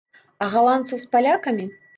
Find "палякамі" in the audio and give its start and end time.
1.13-1.73